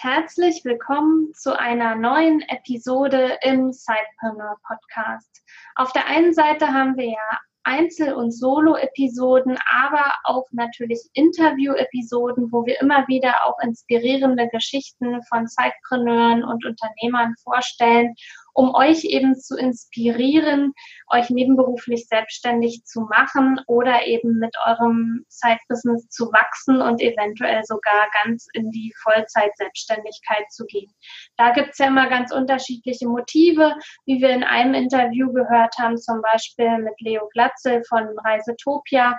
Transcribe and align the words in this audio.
Herzlich 0.00 0.64
willkommen 0.64 1.32
zu 1.34 1.58
einer 1.58 1.96
neuen 1.96 2.40
Episode 2.42 3.36
im 3.42 3.72
Sidepreneur 3.72 4.56
Podcast. 4.64 5.42
Auf 5.74 5.92
der 5.92 6.06
einen 6.06 6.32
Seite 6.32 6.68
haben 6.68 6.96
wir 6.96 7.06
ja 7.06 7.38
Einzel- 7.64 8.14
und 8.14 8.30
Solo-Episoden, 8.30 9.58
aber 9.68 10.04
auch 10.22 10.46
natürlich 10.52 11.00
Interview-Episoden, 11.14 12.52
wo 12.52 12.64
wir 12.64 12.80
immer 12.80 13.08
wieder 13.08 13.34
auch 13.44 13.58
inspirierende 13.60 14.48
Geschichten 14.48 15.20
von 15.24 15.48
Zeitpreneuren 15.48 16.44
und 16.44 16.64
Unternehmern 16.64 17.34
vorstellen, 17.42 18.14
um 18.58 18.74
euch 18.74 19.04
eben 19.04 19.36
zu 19.36 19.56
inspirieren, 19.56 20.72
euch 21.06 21.30
nebenberuflich 21.30 22.08
selbstständig 22.08 22.82
zu 22.84 23.02
machen 23.02 23.60
oder 23.68 24.04
eben 24.04 24.40
mit 24.40 24.56
eurem 24.66 25.24
Zeitbusiness 25.28 26.08
zu 26.08 26.32
wachsen 26.32 26.82
und 26.82 27.00
eventuell 27.00 27.62
sogar 27.62 28.08
ganz 28.24 28.48
in 28.54 28.72
die 28.72 28.92
Vollzeit-Selbstständigkeit 29.00 30.50
zu 30.50 30.66
gehen. 30.66 30.92
Da 31.36 31.52
gibt 31.52 31.70
es 31.70 31.78
ja 31.78 31.86
immer 31.86 32.08
ganz 32.08 32.32
unterschiedliche 32.32 33.06
Motive, 33.06 33.76
wie 34.06 34.20
wir 34.20 34.30
in 34.30 34.42
einem 34.42 34.74
Interview 34.74 35.32
gehört 35.32 35.76
haben, 35.78 35.96
zum 35.96 36.20
Beispiel 36.20 36.78
mit 36.78 37.00
Leo 37.00 37.28
Glatzel 37.32 37.84
von 37.84 38.08
Reisetopia 38.24 39.16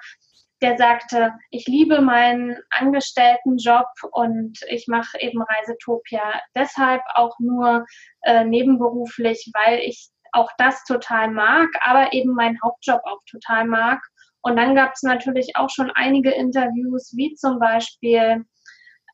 der 0.61 0.77
sagte, 0.77 1.33
ich 1.51 1.67
liebe 1.67 2.01
meinen 2.01 2.57
Angestelltenjob 2.69 3.87
und 4.11 4.59
ich 4.67 4.87
mache 4.87 5.19
eben 5.19 5.41
Reisetopia 5.41 6.41
deshalb 6.55 7.01
auch 7.15 7.37
nur 7.39 7.85
äh, 8.23 8.43
nebenberuflich, 8.43 9.51
weil 9.53 9.79
ich 9.79 10.09
auch 10.31 10.51
das 10.57 10.83
total 10.83 11.31
mag, 11.31 11.69
aber 11.83 12.13
eben 12.13 12.33
meinen 12.33 12.59
Hauptjob 12.61 13.01
auch 13.05 13.21
total 13.29 13.65
mag. 13.65 14.01
Und 14.41 14.57
dann 14.57 14.75
gab 14.75 14.93
es 14.93 15.03
natürlich 15.03 15.55
auch 15.55 15.69
schon 15.69 15.91
einige 15.91 16.31
Interviews, 16.31 17.13
wie 17.15 17.33
zum 17.35 17.59
Beispiel 17.59 18.45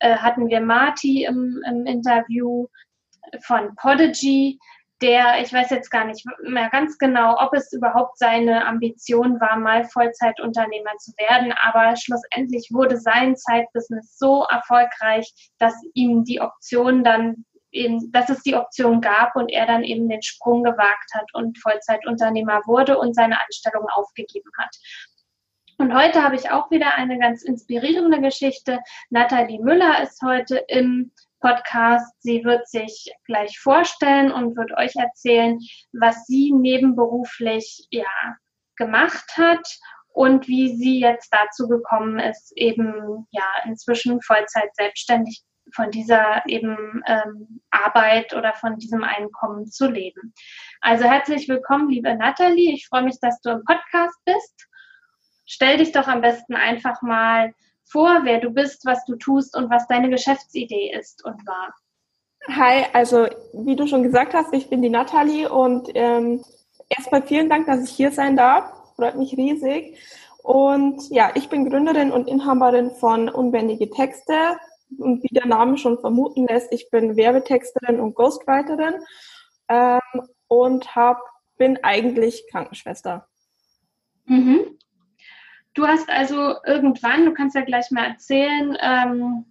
äh, 0.00 0.16
hatten 0.16 0.48
wir 0.48 0.60
Marty 0.60 1.24
im, 1.24 1.62
im 1.66 1.86
Interview 1.86 2.66
von 3.42 3.74
Podigy, 3.76 4.58
der, 5.02 5.42
ich 5.42 5.52
weiß 5.52 5.70
jetzt 5.70 5.90
gar 5.90 6.04
nicht 6.04 6.24
mehr 6.42 6.70
ganz 6.70 6.96
genau, 6.98 7.36
ob 7.38 7.52
es 7.52 7.72
überhaupt 7.72 8.18
seine 8.18 8.66
Ambition 8.66 9.40
war, 9.40 9.56
mal 9.58 9.84
Vollzeitunternehmer 9.84 10.96
zu 10.98 11.12
werden, 11.18 11.52
aber 11.60 11.96
schlussendlich 11.96 12.70
wurde 12.72 12.98
sein 12.98 13.36
Zeitbusiness 13.36 14.16
so 14.16 14.44
erfolgreich, 14.44 15.32
dass 15.58 15.74
ihm 15.92 16.24
die 16.24 16.40
Option 16.40 17.04
dann 17.04 17.44
eben, 17.72 18.10
dass 18.12 18.30
es 18.30 18.42
die 18.42 18.54
Option 18.54 19.00
gab 19.02 19.36
und 19.36 19.50
er 19.50 19.66
dann 19.66 19.84
eben 19.84 20.08
den 20.08 20.22
Sprung 20.22 20.62
gewagt 20.62 21.12
hat 21.12 21.26
und 21.34 21.58
Vollzeitunternehmer 21.58 22.62
wurde 22.66 22.98
und 22.98 23.14
seine 23.14 23.40
Anstellung 23.40 23.86
aufgegeben 23.94 24.50
hat. 24.58 24.74
Und 25.78 25.94
heute 25.94 26.22
habe 26.22 26.36
ich 26.36 26.50
auch 26.50 26.70
wieder 26.70 26.94
eine 26.94 27.18
ganz 27.18 27.42
inspirierende 27.42 28.20
Geschichte. 28.20 28.80
Nathalie 29.10 29.60
Müller 29.60 30.02
ist 30.02 30.22
heute 30.22 30.56
im 30.68 31.12
Podcast. 31.46 32.12
Sie 32.18 32.42
wird 32.44 32.68
sich 32.68 33.08
gleich 33.24 33.60
vorstellen 33.60 34.32
und 34.32 34.56
wird 34.56 34.72
euch 34.76 34.96
erzählen, 34.96 35.60
was 35.92 36.26
sie 36.26 36.52
nebenberuflich 36.52 37.86
ja 37.90 38.36
gemacht 38.76 39.36
hat 39.36 39.64
und 40.08 40.48
wie 40.48 40.76
sie 40.76 40.98
jetzt 40.98 41.32
dazu 41.32 41.68
gekommen 41.68 42.18
ist, 42.18 42.52
eben 42.56 43.28
ja 43.30 43.46
inzwischen 43.64 44.20
Vollzeit 44.22 44.74
selbstständig 44.74 45.44
von 45.72 45.92
dieser 45.92 46.42
eben 46.46 47.02
ähm, 47.06 47.60
Arbeit 47.70 48.34
oder 48.34 48.52
von 48.54 48.78
diesem 48.78 49.04
Einkommen 49.04 49.66
zu 49.66 49.88
leben. 49.88 50.34
Also 50.80 51.04
herzlich 51.04 51.48
willkommen, 51.48 51.90
liebe 51.90 52.12
Nathalie. 52.16 52.72
Ich 52.72 52.88
freue 52.88 53.04
mich, 53.04 53.20
dass 53.20 53.40
du 53.40 53.50
im 53.50 53.64
Podcast 53.64 54.18
bist. 54.24 54.66
Stell 55.44 55.76
dich 55.76 55.92
doch 55.92 56.08
am 56.08 56.22
besten 56.22 56.56
einfach 56.56 57.02
mal 57.02 57.52
vor, 57.86 58.20
wer 58.24 58.40
du 58.40 58.50
bist, 58.50 58.84
was 58.84 59.04
du 59.04 59.16
tust 59.16 59.56
und 59.56 59.70
was 59.70 59.86
deine 59.86 60.10
Geschäftsidee 60.10 60.92
ist 60.98 61.24
und 61.24 61.46
war. 61.46 61.74
Hi, 62.48 62.84
also 62.92 63.26
wie 63.52 63.76
du 63.76 63.86
schon 63.86 64.02
gesagt 64.02 64.34
hast, 64.34 64.52
ich 64.52 64.68
bin 64.68 64.82
die 64.82 64.88
Nathalie 64.88 65.50
und 65.50 65.88
ähm, 65.94 66.44
erstmal 66.88 67.22
vielen 67.22 67.48
Dank, 67.48 67.66
dass 67.66 67.82
ich 67.82 67.90
hier 67.90 68.12
sein 68.12 68.36
darf. 68.36 68.72
Freut 68.94 69.16
mich 69.16 69.36
riesig. 69.36 69.98
Und 70.42 71.10
ja, 71.10 71.32
ich 71.34 71.48
bin 71.48 71.68
Gründerin 71.68 72.12
und 72.12 72.28
Inhaberin 72.28 72.92
von 72.92 73.28
Unbändige 73.28 73.90
Texte. 73.90 74.56
Und 74.98 75.22
wie 75.24 75.34
der 75.34 75.46
Name 75.46 75.76
schon 75.76 75.98
vermuten 75.98 76.46
lässt, 76.46 76.72
ich 76.72 76.88
bin 76.90 77.16
Werbetexterin 77.16 77.98
und 77.98 78.14
Ghostwriterin 78.14 78.94
ähm, 79.68 80.28
und 80.46 80.94
hab, 80.94 81.20
bin 81.58 81.82
eigentlich 81.82 82.46
Krankenschwester. 82.50 83.26
Mhm. 84.26 84.78
Du 85.76 85.86
hast 85.86 86.08
also 86.08 86.54
irgendwann, 86.64 87.26
du 87.26 87.34
kannst 87.34 87.54
ja 87.54 87.60
gleich 87.60 87.90
mal 87.90 88.06
erzählen, 88.06 88.76
ähm, 88.80 89.44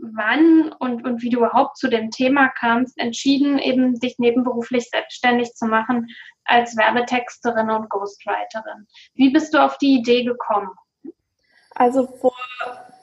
wann 0.00 0.72
und, 0.78 1.04
und 1.04 1.22
wie 1.22 1.28
du 1.28 1.40
überhaupt 1.40 1.76
zu 1.76 1.88
dem 1.88 2.10
Thema 2.10 2.48
kamst, 2.48 2.98
entschieden, 2.98 3.58
eben 3.58 4.00
dich 4.00 4.18
nebenberuflich 4.18 4.88
selbstständig 4.88 5.52
zu 5.52 5.66
machen 5.66 6.08
als 6.44 6.78
Werbetexterin 6.78 7.68
und 7.70 7.90
Ghostwriterin. 7.90 8.86
Wie 9.12 9.28
bist 9.28 9.52
du 9.52 9.62
auf 9.62 9.76
die 9.76 9.98
Idee 9.98 10.24
gekommen? 10.24 10.70
Also 11.74 12.06
vor 12.06 12.34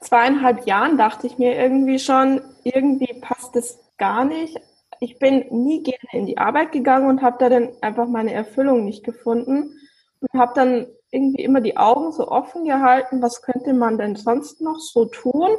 zweieinhalb 0.01 0.65
Jahren 0.65 0.97
dachte 0.97 1.27
ich 1.27 1.37
mir 1.37 1.55
irgendwie 1.55 1.99
schon, 1.99 2.41
irgendwie 2.63 3.13
passt 3.21 3.55
es 3.55 3.79
gar 3.99 4.25
nicht. 4.25 4.57
Ich 4.99 5.19
bin 5.19 5.45
nie 5.51 5.83
gerne 5.83 6.09
in 6.11 6.25
die 6.25 6.39
Arbeit 6.39 6.71
gegangen 6.71 7.07
und 7.07 7.21
habe 7.21 7.37
da 7.39 7.49
dann 7.49 7.69
einfach 7.81 8.07
meine 8.07 8.33
Erfüllung 8.33 8.83
nicht 8.83 9.03
gefunden 9.03 9.79
und 10.21 10.39
habe 10.39 10.53
dann 10.55 10.87
irgendwie 11.11 11.43
immer 11.43 11.61
die 11.61 11.77
Augen 11.77 12.11
so 12.11 12.27
offen 12.27 12.65
gehalten, 12.65 13.21
was 13.21 13.41
könnte 13.41 13.73
man 13.73 13.97
denn 13.97 14.15
sonst 14.15 14.61
noch 14.61 14.79
so 14.79 15.05
tun? 15.05 15.49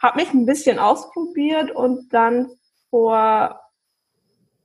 Habe 0.00 0.20
mich 0.20 0.32
ein 0.32 0.46
bisschen 0.46 0.78
ausprobiert 0.78 1.70
und 1.70 2.12
dann 2.12 2.50
vor 2.90 3.60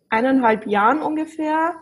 eineinhalb 0.09 0.67
Jahren 0.67 1.01
ungefähr 1.01 1.75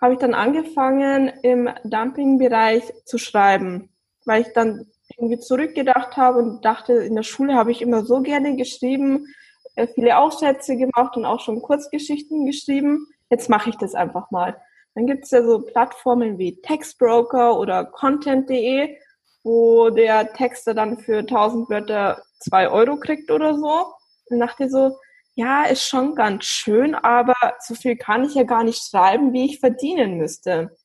habe 0.00 0.14
ich 0.14 0.20
dann 0.20 0.34
angefangen, 0.34 1.28
im 1.42 1.68
Dumping-Bereich 1.84 2.84
zu 3.04 3.18
schreiben, 3.18 3.90
weil 4.24 4.42
ich 4.42 4.52
dann 4.54 4.86
irgendwie 5.16 5.40
zurückgedacht 5.40 6.16
habe 6.16 6.38
und 6.38 6.64
dachte, 6.64 6.92
in 6.92 7.16
der 7.16 7.24
Schule 7.24 7.54
habe 7.54 7.72
ich 7.72 7.82
immer 7.82 8.04
so 8.04 8.20
gerne 8.20 8.56
geschrieben, 8.56 9.26
äh, 9.74 9.88
viele 9.88 10.18
Aufsätze 10.18 10.76
gemacht 10.76 11.16
und 11.16 11.24
auch 11.24 11.40
schon 11.40 11.62
Kurzgeschichten 11.62 12.46
geschrieben. 12.46 13.06
Jetzt 13.30 13.48
mache 13.48 13.70
ich 13.70 13.76
das 13.76 13.94
einfach 13.94 14.30
mal. 14.30 14.56
Dann 14.94 15.06
gibt 15.06 15.24
es 15.24 15.30
ja 15.30 15.42
so 15.42 15.60
Plattformen 15.60 16.38
wie 16.38 16.60
Textbroker 16.60 17.58
oder 17.58 17.84
Content.de, 17.84 18.96
wo 19.44 19.90
der 19.90 20.32
Texter 20.32 20.74
dann 20.74 20.98
für 20.98 21.18
1000 21.18 21.70
Wörter 21.70 22.22
2 22.40 22.70
Euro 22.70 22.98
kriegt 22.98 23.30
oder 23.30 23.54
so. 23.54 23.86
Und 24.30 24.40
dachte 24.40 24.68
so, 24.68 24.96
ja, 25.34 25.64
ist 25.64 25.86
schon 25.86 26.14
ganz 26.16 26.44
schön, 26.44 26.94
aber 26.96 27.34
so 27.60 27.74
viel 27.74 27.96
kann 27.96 28.24
ich 28.24 28.34
ja 28.34 28.42
gar 28.42 28.64
nicht 28.64 28.82
schreiben, 28.82 29.32
wie 29.32 29.44
ich 29.46 29.60
verdienen 29.60 30.18
müsste. 30.18 30.76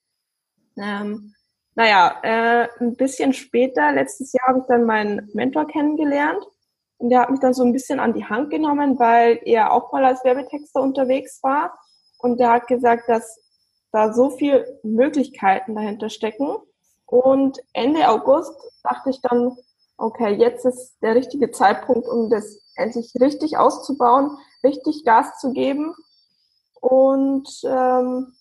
Ähm, 0.77 1.33
naja, 1.75 2.19
äh, 2.21 2.67
ein 2.79 2.95
bisschen 2.95 3.33
später, 3.33 3.91
letztes 3.91 4.31
Jahr, 4.31 4.49
habe 4.49 4.59
ich 4.59 4.65
dann 4.67 4.85
meinen 4.85 5.29
Mentor 5.33 5.67
kennengelernt. 5.67 6.43
Und 6.97 7.09
der 7.09 7.21
hat 7.21 7.31
mich 7.31 7.39
dann 7.39 7.53
so 7.53 7.63
ein 7.63 7.73
bisschen 7.73 7.99
an 7.99 8.13
die 8.13 8.25
Hand 8.25 8.51
genommen, 8.51 8.99
weil 8.99 9.39
er 9.43 9.73
auch 9.73 9.91
mal 9.91 10.05
als 10.05 10.23
Werbetexter 10.23 10.81
unterwegs 10.81 11.41
war. 11.41 11.77
Und 12.19 12.39
der 12.39 12.51
hat 12.51 12.67
gesagt, 12.67 13.09
dass 13.09 13.42
da 13.93 14.13
so 14.13 14.31
viele 14.31 14.79
Möglichkeiten 14.83 15.75
dahinter 15.75 16.09
stecken. 16.09 16.57
Und 17.05 17.59
Ende 17.73 18.09
August 18.09 18.53
dachte 18.83 19.11
ich 19.11 19.21
dann, 19.21 19.55
okay, 19.97 20.33
jetzt 20.33 20.65
ist 20.65 20.97
der 21.01 21.15
richtige 21.15 21.51
Zeitpunkt, 21.51 22.07
um 22.07 22.29
das 22.29 22.59
endlich 22.75 23.13
richtig 23.21 23.57
auszubauen, 23.57 24.37
richtig 24.63 25.05
Gas 25.05 25.39
zu 25.39 25.53
geben. 25.53 25.93
Und 26.81 27.47
ähm, 27.63 28.33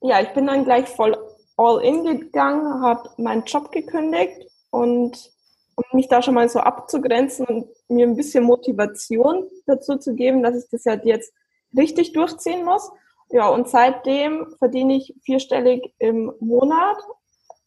ja, 0.00 0.20
ich 0.20 0.32
bin 0.32 0.46
dann 0.46 0.64
gleich 0.64 0.88
voll 0.88 1.18
all 1.56 1.82
in 1.82 2.04
gegangen, 2.04 2.82
habe 2.82 3.10
meinen 3.18 3.44
Job 3.44 3.70
gekündigt 3.72 4.46
und 4.70 5.30
um 5.76 5.84
mich 5.92 6.08
da 6.08 6.22
schon 6.22 6.34
mal 6.34 6.48
so 6.48 6.60
abzugrenzen 6.60 7.46
und 7.46 7.68
mir 7.88 8.06
ein 8.06 8.16
bisschen 8.16 8.44
Motivation 8.44 9.48
dazu 9.66 9.96
zu 9.96 10.14
geben, 10.14 10.42
dass 10.42 10.56
ich 10.56 10.70
das 10.70 10.86
halt 10.86 11.04
jetzt 11.04 11.32
richtig 11.76 12.12
durchziehen 12.12 12.64
muss. 12.64 12.90
Ja, 13.30 13.48
und 13.48 13.68
seitdem 13.68 14.54
verdiene 14.58 14.96
ich 14.96 15.14
vierstellig 15.22 15.94
im 15.98 16.32
Monat. 16.40 16.96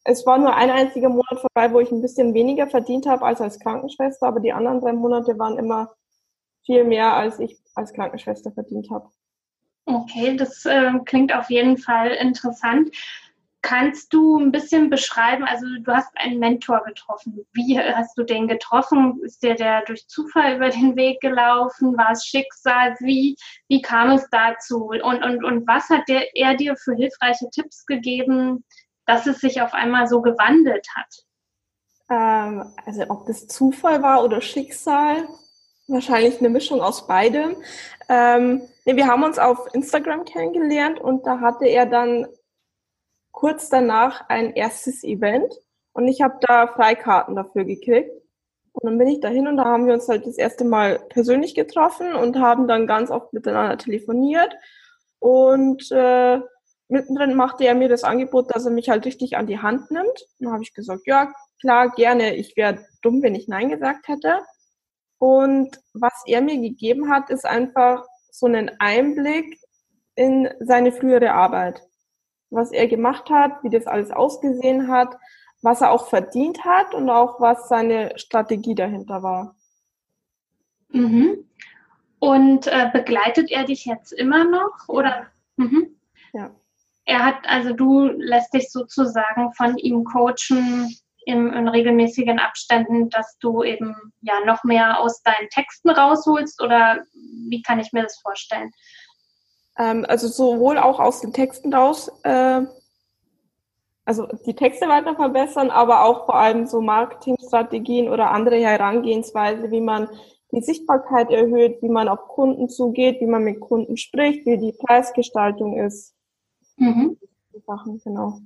Es 0.04 0.26
war 0.26 0.38
nur 0.38 0.54
ein 0.54 0.70
einziger 0.70 1.08
Monat 1.10 1.40
vorbei, 1.40 1.72
wo 1.72 1.80
ich 1.80 1.92
ein 1.92 2.02
bisschen 2.02 2.34
weniger 2.34 2.68
verdient 2.68 3.06
habe 3.06 3.24
als 3.26 3.40
als 3.40 3.60
Krankenschwester, 3.60 4.28
aber 4.28 4.42
die 4.42 4.52
anderen 4.52 4.82
drei 4.82 4.92
Monate 4.92 5.40
waren 5.40 5.58
immer 5.58 5.94
viel 6.66 6.84
mehr, 6.84 7.14
als 7.14 7.40
ich 7.40 7.62
als 7.76 7.94
Krankenschwester 7.94 8.52
verdient 8.52 8.90
habe. 8.92 9.10
Okay, 9.86 10.36
das 10.36 10.66
äh, 10.66 10.92
klingt 11.06 11.34
auf 11.34 11.50
jeden 11.50 11.78
Fall 11.78 12.12
interessant. 12.12 12.90
Kannst 13.64 14.14
du 14.14 14.38
ein 14.38 14.52
bisschen 14.52 14.90
beschreiben, 14.90 15.46
also 15.46 15.66
du 15.80 15.94
hast 15.94 16.10
einen 16.16 16.38
Mentor 16.38 16.84
getroffen. 16.84 17.46
Wie 17.54 17.80
hast 17.80 18.18
du 18.18 18.24
den 18.24 18.50
getroffen? 18.50 19.22
Ist 19.24 19.42
dir 19.42 19.56
der 19.56 19.84
durch 19.86 20.06
Zufall 20.10 20.58
über 20.58 20.70
den 20.70 20.98
Weg 20.98 21.22
gelaufen? 21.22 21.98
War 21.98 22.12
es 22.12 22.26
Schicksal? 22.26 22.98
Wie, 23.00 23.38
wie 23.70 23.82
kam 23.82 24.10
es 24.10 24.28
dazu? 24.30 24.88
Und, 24.88 25.24
und, 25.24 25.46
und 25.46 25.66
was 25.66 25.90
hat 25.90 26.10
der, 26.10 26.36
er 26.36 26.56
dir 26.56 26.76
für 26.76 26.94
hilfreiche 26.94 27.50
Tipps 27.52 27.86
gegeben, 27.86 28.66
dass 29.06 29.28
es 29.28 29.40
sich 29.40 29.62
auf 29.62 29.74
einmal 29.74 30.08
so 30.08 30.22
gewandelt 30.22 30.86
hat? 30.94 31.24
Ähm, 32.10 32.66
also 32.86 33.06
ob 33.08 33.26
das 33.28 33.48
Zufall 33.48 34.04
war 34.04 34.26
oder 34.26 34.42
Schicksal, 34.42 35.26
wahrscheinlich 35.88 36.40
eine 36.40 36.50
Mischung 36.50 36.82
aus 36.82 37.08
beidem. 37.08 37.56
Ähm, 38.10 38.62
nee, 38.84 38.98
wir 38.98 39.08
haben 39.08 39.24
uns 39.24 39.40
auf 39.40 39.74
Instagram 39.74 40.26
kennengelernt 40.26 41.00
und 41.00 41.26
da 41.26 41.40
hatte 41.40 41.66
er 41.66 41.86
dann 41.86 42.28
kurz 43.34 43.70
danach 43.70 44.30
ein 44.30 44.54
erstes 44.54 45.04
Event 45.04 45.54
und 45.92 46.08
ich 46.08 46.22
habe 46.22 46.38
da 46.42 46.68
Freikarten 46.68 47.36
dafür 47.36 47.66
gekriegt. 47.66 48.12
Und 48.72 48.86
dann 48.86 48.98
bin 48.98 49.08
ich 49.08 49.20
dahin 49.20 49.48
und 49.48 49.58
da 49.58 49.66
haben 49.66 49.86
wir 49.86 49.94
uns 49.94 50.08
halt 50.08 50.26
das 50.26 50.38
erste 50.38 50.64
Mal 50.64 51.00
persönlich 51.10 51.54
getroffen 51.54 52.16
und 52.16 52.40
haben 52.40 52.68
dann 52.68 52.88
ganz 52.88 53.12
oft 53.12 53.34
miteinander 53.34 53.78
telefoniert. 53.78 54.56
Und 55.20 55.92
äh, 55.92 56.40
mittendrin 56.88 57.36
machte 57.36 57.66
er 57.66 57.76
mir 57.76 57.90
das 57.90 58.04
Angebot, 58.04 58.54
dass 58.54 58.66
er 58.66 58.72
mich 58.72 58.90
halt 58.90 59.06
richtig 59.06 59.38
an 59.38 59.46
die 59.46 59.60
Hand 59.60 59.92
nimmt. 59.92 60.26
Dann 60.40 60.52
habe 60.52 60.64
ich 60.64 60.74
gesagt, 60.74 61.02
ja, 61.06 61.32
klar, 61.62 61.92
gerne. 61.92 62.36
Ich 62.36 62.58
wäre 62.58 62.84
dumm, 63.04 63.22
wenn 63.22 63.36
ich 63.36 63.48
Nein 63.48 63.70
gesagt 63.70 64.08
hätte. 64.08 64.42
Und 65.20 65.80
was 65.94 66.24
er 66.26 66.42
mir 66.42 66.60
gegeben 66.60 67.12
hat, 67.12 67.30
ist 67.30 67.46
einfach 67.46 68.06
so 68.32 68.48
einen 68.48 68.72
Einblick 68.80 69.60
in 70.16 70.50
seine 70.60 70.92
frühere 70.92 71.32
Arbeit 71.32 71.84
was 72.54 72.72
er 72.72 72.88
gemacht 72.88 73.30
hat, 73.30 73.64
wie 73.64 73.70
das 73.70 73.88
alles 73.88 74.12
ausgesehen 74.12 74.88
hat, 74.88 75.18
was 75.62 75.82
er 75.82 75.92
auch 75.92 76.08
verdient 76.08 76.66
hat 76.66 76.94
und 76.94 77.10
auch 77.10 77.40
was 77.40 77.70
seine 77.70 78.18
Strategie 78.18 78.76
dahinter 78.76 79.24
war. 79.24 79.56
Mhm. 80.90 81.50
Und 82.20 82.68
äh, 82.68 82.90
begleitet 82.94 83.52
er 83.52 83.66
dich 83.66 83.86
jetzt 83.86 84.14
immer 84.14 84.44
noch 84.46 84.88
oder? 84.88 85.28
Mhm. 85.58 85.96
Ja. 86.34 86.52
Er 87.06 87.26
hat, 87.26 87.48
also 87.48 87.74
du 87.74 88.06
lässt 88.06 88.54
dich 88.54 88.72
sozusagen 88.72 89.52
von 89.54 89.78
ihm 89.78 90.06
coachen 90.06 90.96
im, 91.26 91.52
in 91.52 91.68
regelmäßigen 91.68 92.40
Abständen, 92.40 93.10
dass 93.10 93.38
du 93.40 93.64
eben 93.64 93.96
ja 94.22 94.40
noch 94.46 94.64
mehr 94.64 95.00
aus 95.00 95.22
deinen 95.24 95.50
Texten 95.50 95.90
rausholst 95.90 96.62
oder 96.62 97.04
wie 97.50 97.62
kann 97.62 97.80
ich 97.80 97.92
mir 97.92 98.04
das 98.04 98.20
vorstellen? 98.20 98.72
Ähm, 99.78 100.06
also 100.08 100.28
sowohl 100.28 100.78
auch 100.78 101.00
aus 101.00 101.22
den 101.22 101.34
Texten 101.34 101.74
raus, 101.74 102.12
äh, 102.24 102.62
also 104.06 104.28
die 104.46 104.56
Texte 104.56 104.88
weiter 104.88 105.16
verbessern, 105.16 105.70
aber 105.70 106.04
auch 106.04 106.26
vor 106.26 106.36
allem 106.36 106.68
so 106.68 106.82
Marketingstrategien 106.82 108.10
oder 108.10 108.32
andere 108.32 108.58
Herangehensweise, 108.58 109.72
wie 109.72 109.82
man 109.82 110.10
die 110.52 110.62
Sichtbarkeit 110.62 111.32
erhöht, 111.32 111.82
wie 111.82 111.90
man 111.90 112.08
auf 112.08 112.28
Kunden 112.28 112.70
zugeht, 112.70 113.22
wie 113.22 113.26
man 113.26 113.44
mit 113.44 113.60
Kunden 113.60 113.98
spricht, 113.98 114.46
wie 114.46 114.58
die 114.58 114.74
Preisgestaltung 114.74 115.80
ist. 115.80 116.14
Mhm. 116.78 117.18
Sachen, 117.66 118.02
genau. 118.04 118.40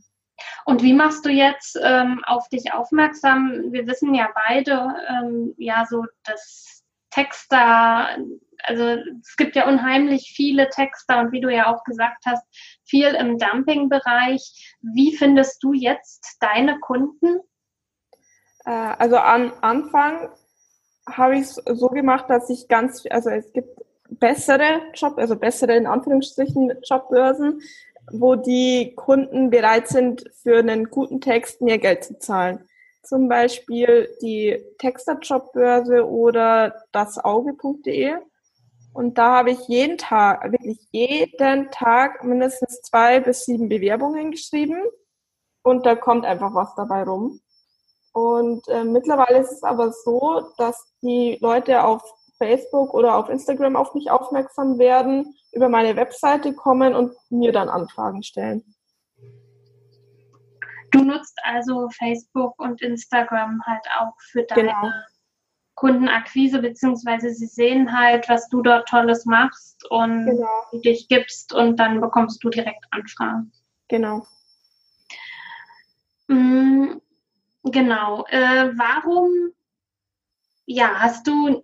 Und 0.66 0.84
wie 0.84 0.94
machst 0.94 1.26
du 1.26 1.30
jetzt 1.30 1.80
ähm, 1.82 2.22
auf 2.26 2.48
dich 2.50 2.74
aufmerksam? 2.74 3.72
Wir 3.72 3.88
wissen 3.88 4.14
ja 4.14 4.30
beide, 4.48 4.94
ähm, 5.10 5.54
ja, 5.58 5.86
so 5.90 6.06
das 6.24 6.77
Texter, 7.10 8.18
also 8.64 8.84
es 9.22 9.36
gibt 9.38 9.56
ja 9.56 9.68
unheimlich 9.68 10.34
viele 10.36 10.70
Texter 10.70 11.20
und 11.20 11.32
wie 11.32 11.42
du 11.42 11.50
ja 11.50 11.74
auch 11.74 11.84
gesagt 11.84 12.26
hast, 12.26 12.44
viel 12.86 13.08
im 13.08 13.38
Dumping-Bereich. 13.38 14.76
Wie 14.82 15.16
findest 15.16 15.64
du 15.64 15.74
jetzt 15.74 16.38
deine 16.40 16.80
Kunden? 16.80 17.40
Äh, 18.66 18.72
also 18.72 19.18
am 19.18 19.54
Anfang 19.62 20.30
habe 21.10 21.36
ich 21.36 21.42
es 21.42 21.56
so 21.56 21.88
gemacht, 21.90 22.30
dass 22.30 22.50
ich 22.50 22.68
ganz, 22.68 23.06
also 23.10 23.30
es 23.30 23.52
gibt 23.54 23.82
bessere 24.10 24.82
Job, 24.94 25.18
also 25.18 25.36
bessere 25.36 25.76
in 25.76 25.88
Anführungsstrichen 25.88 26.74
Jobbörsen, 26.84 27.62
wo 28.12 28.36
die 28.36 28.94
Kunden 28.96 29.50
bereit 29.50 29.88
sind, 29.88 30.26
für 30.42 30.60
einen 30.60 30.90
guten 30.90 31.20
Text 31.22 31.62
mehr 31.62 31.78
Geld 31.78 32.04
zu 32.04 32.20
zahlen 32.20 32.68
zum 33.08 33.28
Beispiel 33.28 34.16
die 34.22 34.64
Texterjobbörse 34.78 36.08
oder 36.08 36.76
dasauge.de. 36.92 38.16
Und 38.94 39.18
da 39.18 39.38
habe 39.38 39.52
ich 39.52 39.68
jeden 39.68 39.98
Tag, 39.98 40.52
wirklich 40.52 40.80
jeden 40.92 41.70
Tag 41.72 42.24
mindestens 42.24 42.82
zwei 42.82 43.20
bis 43.20 43.46
sieben 43.46 43.70
Bewerbungen 43.70 44.32
geschrieben. 44.32 44.82
Und 45.64 45.86
da 45.86 45.96
kommt 45.96 46.26
einfach 46.26 46.54
was 46.54 46.74
dabei 46.76 47.04
rum. 47.04 47.40
Und 48.14 48.68
äh, 48.68 48.84
mittlerweile 48.84 49.40
ist 49.40 49.52
es 49.52 49.64
aber 49.64 49.92
so, 49.92 50.52
dass 50.58 50.92
die 51.04 51.38
Leute 51.42 51.84
auf 51.84 52.02
Facebook 52.38 52.94
oder 52.94 53.16
auf 53.16 53.30
Instagram 53.30 53.76
auf 53.76 53.94
mich 53.94 54.10
aufmerksam 54.10 54.80
werden, 54.80 55.36
über 55.52 55.70
meine 55.70 55.96
Webseite 55.96 56.54
kommen 56.54 56.96
und 56.96 57.14
mir 57.30 57.52
dann 57.52 57.70
Anfragen 57.70 58.24
stellen. 58.24 58.76
Du 60.92 61.04
nutzt 61.04 61.38
also 61.44 61.90
Facebook 61.90 62.60
und 62.60 62.82
Instagram 62.82 63.62
halt 63.66 63.86
auch 64.00 64.14
für 64.20 64.44
deine 64.44 64.64
genau. 64.64 64.92
Kundenakquise, 65.76 66.60
beziehungsweise 66.60 67.30
sie 67.32 67.46
sehen 67.46 67.96
halt, 67.98 68.28
was 68.30 68.50
du 68.50 68.62
dort 68.62 68.88
Tolles 68.88 69.26
machst 69.26 69.86
und 69.92 70.26
genau. 70.26 70.82
dich 70.84 71.08
gibst 71.08 71.54
und 71.54 71.78
dann 71.78 72.02
bekommst 72.02 72.44
du 72.44 72.50
direkt 72.50 72.86
Anfragen. 72.92 73.52
Genau. 73.88 74.26
Mm, 76.28 77.00
genau. 77.64 78.26
Äh, 78.30 78.72
warum 78.76 79.52
ja, 80.68 81.00
hast 81.00 81.26
du 81.26 81.64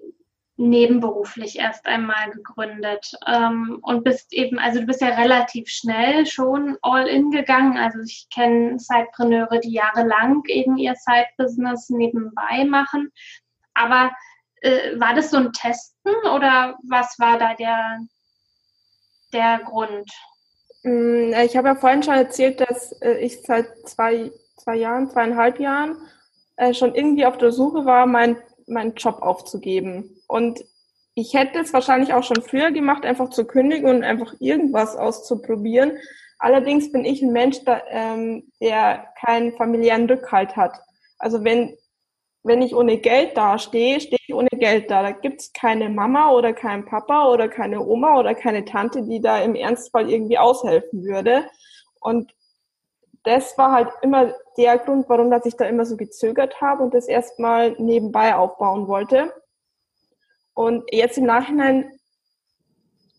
nebenberuflich 0.63 1.59
erst 1.59 1.85
einmal 1.85 2.31
gegründet 2.31 3.13
ähm, 3.27 3.79
und 3.81 4.03
bist 4.03 4.31
eben, 4.33 4.57
also 4.59 4.79
du 4.79 4.85
bist 4.85 5.01
ja 5.01 5.09
relativ 5.09 5.67
schnell 5.69 6.25
schon 6.25 6.77
all 6.81 7.07
in 7.07 7.31
gegangen. 7.31 7.77
Also 7.77 7.99
ich 7.99 8.27
kenne 8.33 8.79
Sidepreneure, 8.79 9.59
die 9.59 9.73
jahrelang 9.73 10.43
eben 10.47 10.77
ihr 10.77 10.95
Side-Business 10.95 11.89
nebenbei 11.89 12.65
machen. 12.65 13.11
Aber 13.73 14.11
äh, 14.61 14.99
war 14.99 15.13
das 15.13 15.31
so 15.31 15.37
ein 15.37 15.51
Testen 15.51 16.13
oder 16.33 16.77
was 16.87 17.19
war 17.19 17.37
da 17.37 17.53
der, 17.55 17.99
der 19.33 19.59
Grund? 19.65 20.09
Mm, 20.83 21.33
ich 21.43 21.57
habe 21.57 21.69
ja 21.69 21.75
vorhin 21.75 22.03
schon 22.03 22.15
erzählt, 22.15 22.61
dass 22.61 22.93
äh, 23.01 23.17
ich 23.19 23.41
seit 23.41 23.67
zwei, 23.87 24.31
zwei 24.57 24.75
Jahren, 24.75 25.09
zweieinhalb 25.09 25.59
Jahren 25.59 25.97
äh, 26.55 26.73
schon 26.73 26.95
irgendwie 26.95 27.25
auf 27.25 27.37
der 27.37 27.51
Suche 27.51 27.85
war, 27.85 28.05
mein 28.05 28.37
meinen 28.73 28.95
Job 28.95 29.21
aufzugeben. 29.21 30.21
Und 30.27 30.63
ich 31.15 31.33
hätte 31.33 31.59
es 31.59 31.73
wahrscheinlich 31.73 32.13
auch 32.13 32.23
schon 32.23 32.41
früher 32.41 32.71
gemacht, 32.71 33.05
einfach 33.05 33.29
zu 33.29 33.45
kündigen 33.45 33.89
und 33.89 34.03
einfach 34.03 34.33
irgendwas 34.39 34.95
auszuprobieren. 34.95 35.97
Allerdings 36.39 36.91
bin 36.91 37.05
ich 37.05 37.21
ein 37.21 37.31
Mensch, 37.31 37.63
der, 37.63 37.83
ähm, 37.89 38.51
der 38.59 39.07
keinen 39.19 39.53
familiären 39.53 40.09
Rückhalt 40.09 40.55
hat. 40.55 40.77
Also 41.17 41.43
wenn, 41.43 41.77
wenn 42.43 42.61
ich 42.61 42.75
ohne 42.75 42.97
Geld 42.97 43.37
dastehe, 43.37 44.01
stehe 44.01 44.17
ich 44.27 44.33
ohne 44.33 44.49
Geld 44.49 44.91
da. 44.91 45.03
Da 45.03 45.11
gibt's 45.11 45.53
keine 45.53 45.89
Mama 45.89 46.31
oder 46.31 46.51
keinen 46.51 46.85
Papa 46.85 47.29
oder 47.29 47.47
keine 47.47 47.79
Oma 47.85 48.19
oder 48.19 48.35
keine 48.35 48.65
Tante, 48.65 49.03
die 49.03 49.21
da 49.21 49.41
im 49.41 49.55
Ernstfall 49.55 50.09
irgendwie 50.09 50.37
aushelfen 50.37 51.03
würde. 51.05 51.45
Und 52.01 52.33
das 53.23 53.57
war 53.57 53.71
halt 53.71 53.89
immer 54.01 54.33
der 54.57 54.77
Grund, 54.77 55.07
warum 55.07 55.31
dass 55.31 55.45
ich 55.45 55.55
da 55.55 55.65
immer 55.65 55.85
so 55.85 55.95
gezögert 55.97 56.61
habe 56.61 56.83
und 56.83 56.93
das 56.93 57.07
erstmal 57.07 57.71
nebenbei 57.79 58.35
aufbauen 58.35 58.87
wollte. 58.87 59.33
Und 60.53 60.83
jetzt 60.91 61.17
im 61.17 61.25
Nachhinein, 61.25 61.91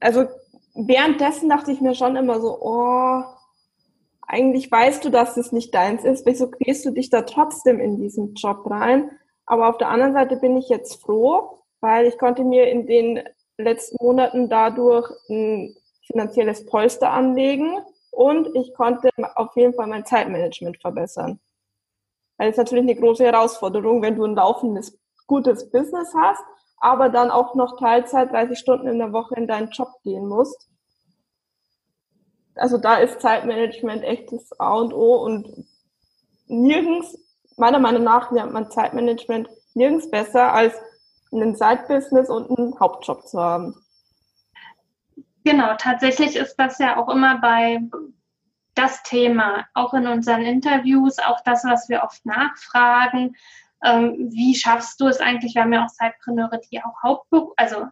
also 0.00 0.26
währenddessen 0.75 1.49
dachte 1.49 1.73
ich 1.73 1.80
mir 1.80 1.94
schon 1.94 2.16
immer 2.16 2.40
so, 2.40 2.58
oh, 2.61 3.23
eigentlich 4.26 4.70
weißt 4.70 5.04
du, 5.04 5.11
dass 5.11 5.37
es 5.37 5.52
nicht 5.52 5.75
deins 5.75 6.04
ist, 6.04 6.26
wieso 6.26 6.50
gehst 6.50 6.84
du 6.84 6.90
dich 6.90 7.11
da 7.11 7.23
trotzdem 7.23 7.80
in 7.80 7.96
diesen 7.96 8.34
Job 8.34 8.68
rein? 8.70 9.11
Aber 9.46 9.68
auf 9.68 9.78
der 9.78 9.88
anderen 9.88 10.12
Seite 10.14 10.37
bin 10.37 10.56
ich 10.56 10.68
jetzt 10.68 11.02
froh, 11.02 11.58
weil 11.80 12.06
ich 12.06 12.18
konnte 12.18 12.44
mir 12.44 12.68
in 12.68 12.87
den 12.87 13.23
letzten 13.58 13.96
Monaten 14.00 14.49
dadurch 14.49 15.11
ein 15.28 15.76
finanzielles 16.06 16.66
Polster 16.66 17.11
anlegen 17.11 17.78
und 18.14 18.54
ich 18.54 18.75
konnte 18.75 19.11
auf 19.37 19.54
jeden 19.56 19.75
Fall 19.75 19.87
mein 19.87 20.06
Zeitmanagement 20.06 20.80
verbessern. 20.80 21.40
Weil 22.37 22.50
es 22.50 22.56
natürlich 22.56 22.85
eine 22.85 22.97
große 22.97 23.25
Herausforderung, 23.25 24.02
wenn 24.02 24.16
du 24.16 24.25
ein 24.25 24.35
laufendes, 24.35 24.99
gutes 25.26 25.71
Business 25.71 26.12
hast, 26.16 26.42
aber 26.78 27.09
dann 27.09 27.30
auch 27.30 27.54
noch 27.54 27.78
Teilzeit 27.78 28.30
30 28.30 28.59
Stunden 28.59 28.88
in 28.88 28.99
der 28.99 29.12
Woche 29.12 29.35
in 29.37 29.47
deinen 29.47 29.71
Job 29.71 29.88
gehen 30.02 30.26
musst. 30.26 30.68
Also 32.56 32.78
da 32.78 32.97
ist 32.97 33.21
Zeitmanagement 33.21 34.02
echt 34.04 34.33
das 34.33 34.59
A 34.61 34.75
und 34.75 34.92
O 34.92 35.16
und 35.16 35.66
nirgends, 36.47 37.18
meiner 37.56 37.78
Meinung 37.78 38.04
nach, 38.04 38.30
lernt 38.30 38.52
man 38.52 38.71
Zeitmanagement 38.71 39.49
nirgends 39.75 40.11
besser 40.11 40.52
als 40.52 40.75
einen 41.33 41.56
Side-Business 41.56 42.30
und 42.30 42.50
einen 42.50 42.78
Hauptjob 42.78 43.26
zu 43.26 43.40
haben. 43.40 43.83
Genau, 45.44 45.74
tatsächlich 45.76 46.36
ist 46.36 46.56
das 46.56 46.78
ja 46.78 46.96
auch 46.96 47.08
immer 47.08 47.38
bei 47.38 47.80
das 48.74 49.02
Thema, 49.02 49.66
auch 49.74 49.94
in 49.94 50.06
unseren 50.06 50.42
Interviews, 50.42 51.18
auch 51.18 51.40
das, 51.44 51.64
was 51.64 51.88
wir 51.88 52.02
oft 52.02 52.24
nachfragen. 52.26 53.36
Ähm, 53.84 54.30
wie 54.32 54.54
schaffst 54.54 55.00
du 55.00 55.06
es 55.06 55.20
eigentlich? 55.20 55.54
Wir 55.54 55.62
haben 55.62 55.72
ja 55.72 55.84
auch 55.84 55.92
Zeitpreneure, 55.92 56.60
die 56.70 56.82
auch 56.82 57.02
Hauptberuf, 57.02 57.52
also 57.56 57.86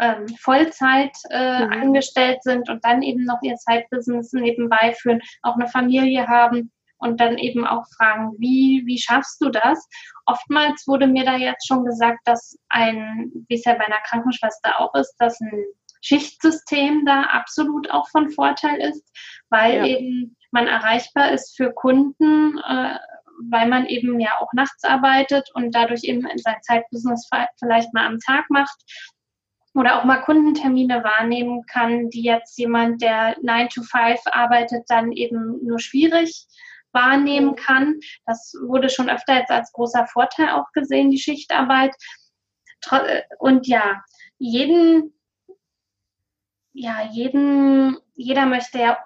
ähm, 0.00 0.26
Vollzeit 0.40 1.12
äh, 1.30 1.66
mhm. 1.66 1.72
angestellt 1.72 2.42
sind 2.42 2.68
und 2.68 2.84
dann 2.84 3.02
eben 3.02 3.24
noch 3.24 3.40
ihr 3.42 3.56
Zeitbusiness 3.56 4.32
nebenbei 4.32 4.94
führen, 4.94 5.20
auch 5.42 5.54
eine 5.54 5.68
Familie 5.68 6.26
haben 6.26 6.72
und 6.98 7.20
dann 7.20 7.38
eben 7.38 7.66
auch 7.66 7.84
fragen, 7.96 8.32
wie, 8.38 8.82
wie 8.86 8.98
schaffst 8.98 9.40
du 9.42 9.50
das? 9.50 9.86
Oftmals 10.24 10.86
wurde 10.86 11.06
mir 11.06 11.24
da 11.24 11.36
jetzt 11.36 11.66
schon 11.66 11.84
gesagt, 11.84 12.20
dass 12.24 12.58
ein, 12.70 13.30
wie 13.48 13.54
es 13.54 13.64
ja 13.64 13.74
bei 13.74 13.86
einer 13.86 14.00
Krankenschwester 14.00 14.80
auch 14.80 14.94
ist, 14.94 15.14
dass 15.18 15.40
ein 15.40 15.64
Schichtsystem 16.02 17.04
da 17.04 17.22
absolut 17.22 17.90
auch 17.90 18.08
von 18.08 18.30
Vorteil 18.30 18.80
ist, 18.80 19.04
weil 19.50 19.76
ja. 19.76 19.86
eben 19.86 20.36
man 20.50 20.66
erreichbar 20.66 21.32
ist 21.32 21.56
für 21.56 21.72
Kunden, 21.72 22.58
äh, 22.58 22.98
weil 23.50 23.68
man 23.68 23.86
eben 23.86 24.18
ja 24.20 24.38
auch 24.40 24.52
nachts 24.54 24.84
arbeitet 24.84 25.50
und 25.54 25.74
dadurch 25.74 26.04
eben 26.04 26.22
sein 26.36 26.62
Zeitbusiness 26.62 27.28
vielleicht 27.58 27.92
mal 27.92 28.06
am 28.06 28.18
Tag 28.20 28.46
macht 28.48 28.76
oder 29.74 30.00
auch 30.00 30.04
mal 30.04 30.22
Kundentermine 30.22 31.04
wahrnehmen 31.04 31.64
kann, 31.66 32.08
die 32.08 32.22
jetzt 32.22 32.58
jemand, 32.58 33.02
der 33.02 33.36
9 33.42 33.68
to 33.68 33.82
5 33.82 34.20
arbeitet, 34.24 34.84
dann 34.88 35.12
eben 35.12 35.62
nur 35.64 35.78
schwierig 35.78 36.46
wahrnehmen 36.92 37.56
kann. 37.56 38.00
Das 38.24 38.54
wurde 38.66 38.88
schon 38.88 39.10
öfter 39.10 39.36
jetzt 39.38 39.50
als 39.50 39.70
großer 39.72 40.06
Vorteil 40.06 40.48
auch 40.50 40.72
gesehen, 40.72 41.10
die 41.10 41.18
Schichtarbeit. 41.18 41.94
Und 43.38 43.66
ja, 43.66 44.02
jeden, 44.38 45.12
ja, 46.76 47.08
jeden, 47.10 47.96
jeder 48.14 48.44
möchte 48.44 48.78
ja, 48.78 48.98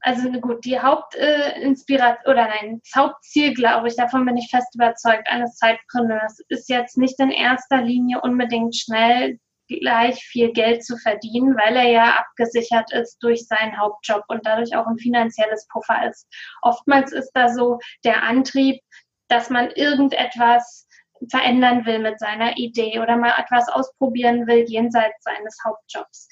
also 0.00 0.30
gut, 0.32 0.64
die 0.64 0.78
Hauptinspiration 0.78 2.24
äh, 2.26 2.30
oder 2.30 2.48
nein, 2.48 2.80
das 2.82 3.00
Hauptziel, 3.00 3.54
glaube 3.54 3.88
ich, 3.88 3.96
davon 3.96 4.26
bin 4.26 4.36
ich 4.36 4.50
fest 4.50 4.74
überzeugt, 4.74 5.28
eines 5.28 5.56
Zeitpreneurs 5.56 6.40
ist 6.48 6.68
jetzt 6.68 6.98
nicht 6.98 7.18
in 7.20 7.30
erster 7.30 7.80
Linie 7.80 8.20
unbedingt 8.20 8.76
schnell 8.76 9.38
gleich 9.68 10.16
viel 10.24 10.52
Geld 10.52 10.84
zu 10.84 10.98
verdienen, 10.98 11.56
weil 11.56 11.76
er 11.76 11.88
ja 11.88 12.18
abgesichert 12.18 12.92
ist 12.92 13.16
durch 13.22 13.46
seinen 13.46 13.78
Hauptjob 13.78 14.24
und 14.28 14.44
dadurch 14.44 14.76
auch 14.76 14.86
ein 14.86 14.98
finanzielles 14.98 15.66
Puffer 15.68 16.10
ist. 16.10 16.26
Oftmals 16.62 17.12
ist 17.12 17.30
da 17.32 17.48
so 17.48 17.78
der 18.04 18.24
Antrieb, 18.24 18.82
dass 19.28 19.48
man 19.48 19.70
irgendetwas 19.70 20.86
verändern 21.30 21.86
will 21.86 22.00
mit 22.00 22.18
seiner 22.18 22.58
Idee 22.58 22.98
oder 23.00 23.16
mal 23.16 23.32
etwas 23.38 23.68
ausprobieren 23.68 24.46
will 24.46 24.64
jenseits 24.68 25.24
seines 25.24 25.56
Hauptjobs. 25.64 26.28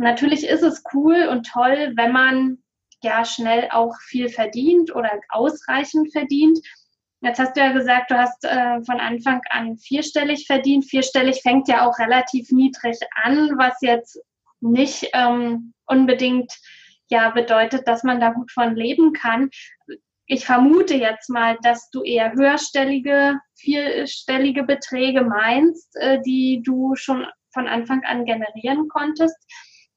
Natürlich 0.00 0.46
ist 0.46 0.62
es 0.62 0.82
cool 0.94 1.28
und 1.30 1.46
toll, 1.46 1.92
wenn 1.94 2.12
man 2.12 2.58
ja 3.02 3.22
schnell 3.26 3.68
auch 3.70 3.94
viel 4.00 4.30
verdient 4.30 4.94
oder 4.94 5.10
ausreichend 5.28 6.10
verdient. 6.10 6.58
Jetzt 7.20 7.38
hast 7.38 7.54
du 7.54 7.60
ja 7.60 7.72
gesagt, 7.72 8.10
du 8.10 8.16
hast 8.16 8.42
äh, 8.44 8.82
von 8.84 8.98
Anfang 8.98 9.42
an 9.50 9.76
vierstellig 9.76 10.46
verdient. 10.46 10.86
Vierstellig 10.86 11.42
fängt 11.42 11.68
ja 11.68 11.86
auch 11.86 11.98
relativ 11.98 12.50
niedrig 12.50 12.96
an, 13.22 13.58
was 13.58 13.74
jetzt 13.82 14.18
nicht 14.60 15.10
ähm, 15.12 15.74
unbedingt 15.84 16.50
ja 17.10 17.28
bedeutet, 17.28 17.86
dass 17.86 18.02
man 18.02 18.20
da 18.20 18.30
gut 18.30 18.50
von 18.52 18.74
leben 18.74 19.12
kann. 19.12 19.50
Ich 20.24 20.46
vermute 20.46 20.94
jetzt 20.94 21.28
mal, 21.28 21.58
dass 21.62 21.90
du 21.90 22.02
eher 22.02 22.32
höherstellige, 22.32 23.38
vierstellige 23.54 24.62
Beträge 24.62 25.24
meinst, 25.24 25.94
äh, 25.96 26.22
die 26.22 26.62
du 26.64 26.94
schon 26.94 27.26
von 27.52 27.68
Anfang 27.68 28.02
an 28.04 28.24
generieren 28.24 28.88
konntest. 28.88 29.36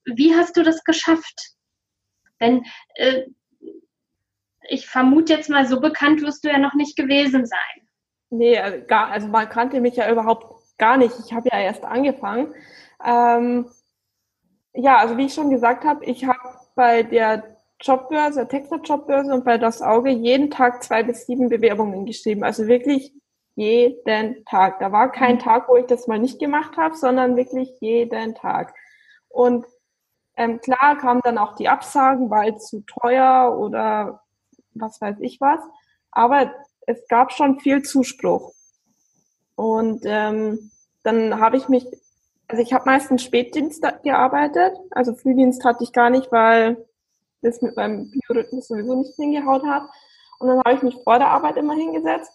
Wie 0.05 0.35
hast 0.35 0.57
du 0.57 0.63
das 0.63 0.83
geschafft? 0.83 1.53
Denn 2.39 2.65
äh, 2.95 3.23
ich 4.69 4.87
vermute 4.87 5.33
jetzt 5.33 5.49
mal, 5.49 5.65
so 5.65 5.79
bekannt 5.79 6.21
wirst 6.21 6.43
du 6.43 6.49
ja 6.49 6.57
noch 6.57 6.73
nicht 6.73 6.95
gewesen 6.95 7.45
sein. 7.45 7.87
Nee, 8.29 8.57
also 8.57 8.85
gar, 8.87 9.09
also 9.09 9.27
man 9.27 9.49
kannte 9.49 9.81
mich 9.81 9.95
ja 9.95 10.11
überhaupt 10.11 10.77
gar 10.77 10.97
nicht. 10.97 11.13
Ich 11.23 11.33
habe 11.33 11.49
ja 11.51 11.59
erst 11.59 11.83
angefangen. 11.83 12.53
Ähm, 13.05 13.69
ja, 14.73 14.97
also 14.97 15.17
wie 15.17 15.25
ich 15.25 15.33
schon 15.33 15.49
gesagt 15.49 15.83
habe, 15.83 16.03
ich 16.05 16.25
habe 16.25 16.39
bei 16.75 17.03
der 17.03 17.57
Jobbörse, 17.81 18.39
der 18.39 18.47
Texter 18.47 18.79
Jobbörse 18.81 19.33
und 19.33 19.45
bei 19.45 19.57
das 19.57 19.81
Auge 19.81 20.09
jeden 20.09 20.49
Tag 20.49 20.83
zwei 20.83 21.03
bis 21.03 21.25
sieben 21.25 21.49
Bewerbungen 21.49 22.05
geschrieben. 22.05 22.43
Also 22.43 22.67
wirklich 22.67 23.13
jeden 23.55 24.43
Tag. 24.45 24.79
Da 24.79 24.91
war 24.91 25.11
kein 25.11 25.35
mhm. 25.35 25.39
Tag, 25.39 25.69
wo 25.69 25.75
ich 25.75 25.85
das 25.85 26.07
mal 26.07 26.19
nicht 26.19 26.39
gemacht 26.39 26.77
habe, 26.77 26.95
sondern 26.95 27.35
wirklich 27.35 27.69
jeden 27.81 28.35
Tag. 28.35 28.73
Und 29.29 29.65
ähm, 30.35 30.59
klar 30.59 30.97
kamen 30.97 31.21
dann 31.23 31.37
auch 31.37 31.55
die 31.55 31.69
Absagen, 31.69 32.29
weil 32.29 32.57
zu 32.57 32.81
teuer 32.81 33.57
oder 33.57 34.21
was 34.73 34.99
weiß 34.99 35.17
ich 35.19 35.39
was. 35.39 35.59
Aber 36.11 36.51
es 36.87 37.07
gab 37.07 37.31
schon 37.31 37.59
viel 37.59 37.81
Zuspruch. 37.83 38.53
Und 39.55 40.01
ähm, 40.05 40.71
dann 41.03 41.39
habe 41.39 41.57
ich 41.57 41.69
mich, 41.69 41.85
also 42.47 42.61
ich 42.61 42.73
habe 42.73 42.85
meistens 42.85 43.23
Spätdienst 43.23 43.83
gearbeitet, 44.03 44.73
also 44.91 45.13
Frühdienst 45.13 45.63
hatte 45.63 45.83
ich 45.83 45.93
gar 45.93 46.09
nicht, 46.09 46.31
weil 46.31 46.83
das 47.41 47.61
mit 47.61 47.75
meinem 47.75 48.09
Biorhythmus 48.09 48.67
sowieso 48.67 48.95
nicht 48.95 49.15
hingehaut 49.15 49.63
hat. 49.65 49.83
Und 50.39 50.47
dann 50.47 50.59
habe 50.59 50.73
ich 50.73 50.81
mich 50.81 50.95
vor 51.03 51.19
der 51.19 51.29
Arbeit 51.29 51.57
immer 51.57 51.73
hingesetzt, 51.73 52.31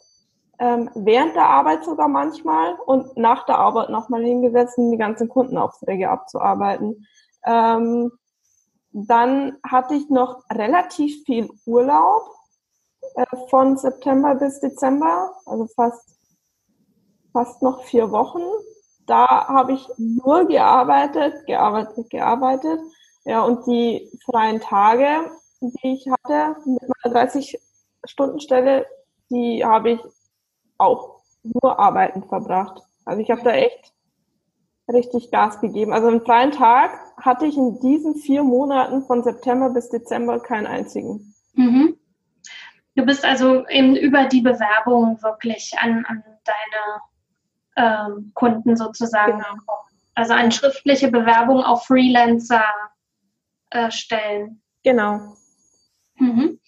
ähm, 0.58 0.90
während 0.94 1.34
der 1.34 1.46
Arbeit 1.46 1.84
sogar 1.84 2.08
manchmal 2.08 2.74
und 2.86 3.16
nach 3.16 3.46
der 3.46 3.58
Arbeit 3.58 3.90
nochmal 3.90 4.22
hingesetzt, 4.22 4.78
um 4.78 4.90
die 4.90 4.98
ganzen 4.98 5.28
Kundenaufträge 5.28 6.08
abzuarbeiten. 6.10 7.06
Ähm, 7.46 8.12
dann 8.92 9.58
hatte 9.64 9.94
ich 9.94 10.08
noch 10.08 10.44
relativ 10.50 11.24
viel 11.24 11.48
Urlaub 11.66 12.30
äh, 13.14 13.24
von 13.48 13.76
September 13.76 14.34
bis 14.34 14.60
Dezember, 14.60 15.32
also 15.46 15.66
fast, 15.74 16.18
fast 17.32 17.62
noch 17.62 17.84
vier 17.84 18.10
Wochen. 18.10 18.42
Da 19.06 19.48
habe 19.48 19.72
ich 19.74 19.88
nur 19.96 20.46
gearbeitet, 20.46 21.46
gearbeitet, 21.46 22.10
gearbeitet. 22.10 22.80
Ja, 23.24 23.42
und 23.42 23.66
die 23.66 24.10
freien 24.24 24.60
Tage, 24.60 25.30
die 25.60 25.94
ich 25.94 26.06
hatte 26.10 26.56
mit 26.66 26.82
meiner 26.82 27.14
30-Stunden-Stelle, 27.14 28.86
die 29.30 29.64
habe 29.64 29.92
ich 29.92 30.00
auch 30.78 31.20
nur 31.42 31.78
arbeitend 31.78 32.26
verbracht. 32.26 32.82
Also 33.04 33.20
ich 33.20 33.30
habe 33.30 33.42
da 33.42 33.50
echt 33.52 33.92
richtig 34.92 35.30
Gas 35.30 35.60
gegeben. 35.60 35.92
Also 35.92 36.08
einen 36.08 36.24
freien 36.24 36.52
Tag 36.52 37.07
hatte 37.20 37.46
ich 37.46 37.56
in 37.56 37.80
diesen 37.80 38.16
vier 38.16 38.42
Monaten 38.42 39.02
von 39.02 39.22
September 39.22 39.70
bis 39.70 39.88
Dezember 39.88 40.40
keinen 40.40 40.66
einzigen. 40.66 41.34
Mhm. 41.54 41.96
Du 42.94 43.04
bist 43.04 43.24
also 43.24 43.66
eben 43.68 43.96
über 43.96 44.24
die 44.24 44.40
Bewerbung 44.40 45.22
wirklich 45.22 45.74
an, 45.78 46.04
an 46.06 46.24
deine 46.44 48.08
ähm, 48.16 48.32
Kunden 48.34 48.76
sozusagen. 48.76 49.38
Genau. 49.38 49.62
Also 50.14 50.32
eine 50.32 50.50
schriftliche 50.50 51.10
Bewerbung 51.10 51.62
auf 51.62 51.84
Freelancer 51.86 52.64
äh, 53.70 53.90
stellen. 53.90 54.62
Genau. 54.82 55.34
Mhm 56.16 56.58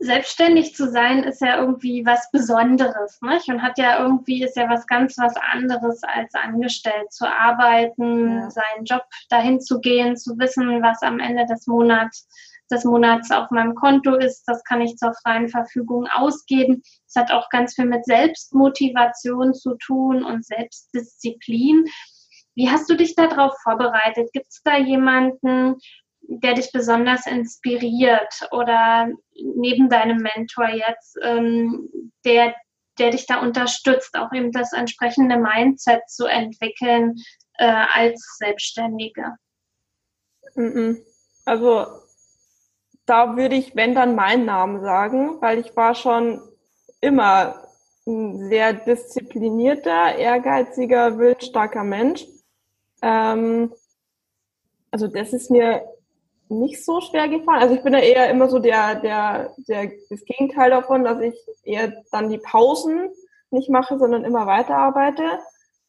selbstständig 0.00 0.74
zu 0.74 0.90
sein 0.90 1.24
ist 1.24 1.42
ja 1.42 1.60
irgendwie 1.60 2.04
was 2.06 2.30
Besonderes, 2.30 3.20
nicht? 3.20 3.48
Und 3.48 3.62
hat 3.62 3.78
ja 3.78 4.02
irgendwie, 4.02 4.42
ist 4.42 4.56
ja 4.56 4.68
was 4.68 4.86
ganz 4.86 5.16
was 5.18 5.34
anderes 5.36 6.02
als 6.02 6.34
angestellt 6.34 7.12
zu 7.12 7.28
arbeiten, 7.28 8.38
ja. 8.38 8.50
seinen 8.50 8.84
Job 8.84 9.04
dahin 9.28 9.60
zu 9.60 9.78
gehen, 9.78 10.16
zu 10.16 10.38
wissen, 10.38 10.82
was 10.82 11.02
am 11.02 11.20
Ende 11.20 11.44
des 11.44 11.66
Monats, 11.66 12.26
des 12.70 12.84
Monats 12.84 13.30
auf 13.30 13.50
meinem 13.50 13.74
Konto 13.74 14.16
ist. 14.16 14.44
Das 14.46 14.64
kann 14.64 14.80
ich 14.80 14.96
zur 14.96 15.12
freien 15.22 15.50
Verfügung 15.50 16.06
ausgeben. 16.06 16.82
Es 17.06 17.14
hat 17.14 17.30
auch 17.30 17.50
ganz 17.50 17.74
viel 17.74 17.86
mit 17.86 18.06
Selbstmotivation 18.06 19.52
zu 19.52 19.74
tun 19.76 20.24
und 20.24 20.46
Selbstdisziplin. 20.46 21.84
Wie 22.54 22.70
hast 22.70 22.88
du 22.88 22.96
dich 22.96 23.14
darauf 23.16 23.54
vorbereitet? 23.62 24.32
Gibt 24.32 24.48
es 24.48 24.62
da 24.64 24.78
jemanden, 24.78 25.76
der 26.30 26.54
dich 26.54 26.70
besonders 26.70 27.26
inspiriert 27.26 28.48
oder 28.52 29.08
neben 29.34 29.88
deinem 29.88 30.18
Mentor 30.18 30.68
jetzt, 30.68 31.18
ähm, 31.22 31.90
der, 32.24 32.54
der 32.98 33.10
dich 33.10 33.26
da 33.26 33.40
unterstützt, 33.40 34.14
auch 34.16 34.32
eben 34.32 34.52
das 34.52 34.72
entsprechende 34.72 35.36
Mindset 35.36 36.08
zu 36.08 36.26
entwickeln 36.26 37.16
äh, 37.58 37.66
als 37.66 38.36
Selbstständige? 38.38 39.34
Also 41.44 41.86
da 43.06 43.36
würde 43.36 43.56
ich, 43.56 43.74
wenn 43.74 43.96
dann 43.96 44.14
meinen 44.14 44.44
Namen 44.44 44.82
sagen, 44.82 45.40
weil 45.40 45.58
ich 45.58 45.74
war 45.76 45.96
schon 45.96 46.40
immer 47.00 47.66
ein 48.06 48.48
sehr 48.48 48.72
disziplinierter, 48.72 50.14
ehrgeiziger, 50.14 51.18
willensstarker 51.18 51.82
Mensch. 51.82 52.24
Ähm, 53.02 53.74
also 54.92 55.08
das 55.08 55.32
ist 55.32 55.50
mir 55.50 55.82
nicht 56.50 56.84
so 56.84 57.00
schwer 57.00 57.28
gefallen. 57.28 57.62
Also 57.62 57.74
ich 57.74 57.82
bin 57.82 57.92
ja 57.92 58.00
eher 58.00 58.28
immer 58.28 58.48
so 58.48 58.58
der, 58.58 58.96
der, 58.96 59.54
der, 59.56 59.92
das 60.10 60.24
Gegenteil 60.24 60.70
davon, 60.70 61.04
dass 61.04 61.20
ich 61.20 61.34
eher 61.62 61.92
dann 62.10 62.28
die 62.28 62.38
Pausen 62.38 63.08
nicht 63.50 63.70
mache, 63.70 63.98
sondern 63.98 64.24
immer 64.24 64.46
weiterarbeite. 64.46 65.22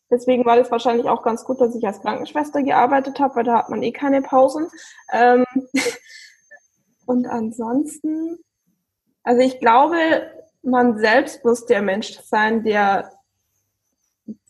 Deswegen 0.09 0.45
war 0.45 0.57
das 0.57 0.69
wahrscheinlich 0.69 1.07
auch 1.07 1.23
ganz 1.23 1.45
gut, 1.45 1.61
dass 1.61 1.75
ich 1.75 1.85
als 1.85 2.01
Krankenschwester 2.01 2.61
gearbeitet 2.63 3.19
habe, 3.19 3.37
weil 3.37 3.43
da 3.43 3.57
hat 3.57 3.69
man 3.69 3.81
eh 3.81 3.91
keine 3.91 4.21
Pausen. 4.21 4.67
Ähm 5.11 5.45
und 7.05 7.27
ansonsten, 7.27 8.37
also 9.23 9.41
ich 9.41 9.59
glaube, 9.59 9.97
man 10.61 10.97
selbst 10.97 11.43
muss 11.43 11.65
der 11.65 11.81
Mensch 11.81 12.19
sein, 12.21 12.63
der 12.63 13.11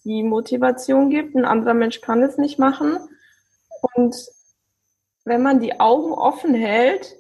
die 0.03 0.23
Motivation 0.23 1.09
gibt. 1.09 1.35
Ein 1.35 1.45
anderer 1.45 1.73
Mensch 1.73 2.01
kann 2.01 2.21
es 2.21 2.37
nicht 2.37 2.59
machen. 2.59 2.97
Und 3.95 4.15
wenn 5.31 5.41
man 5.43 5.61
die 5.61 5.79
Augen 5.79 6.11
offen 6.11 6.53
hält, 6.53 7.15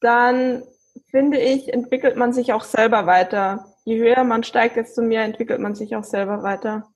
dann 0.00 0.64
finde 1.08 1.38
ich, 1.38 1.72
entwickelt 1.72 2.16
man 2.16 2.32
sich 2.32 2.52
auch 2.52 2.64
selber 2.64 3.06
weiter. 3.06 3.72
Je 3.84 3.96
höher 3.96 4.24
man 4.24 4.42
steigt, 4.42 4.74
desto 4.74 5.02
mehr 5.02 5.22
entwickelt 5.22 5.60
man 5.60 5.76
sich 5.76 5.94
auch 5.94 6.02
selber 6.02 6.42
weiter. 6.42 6.88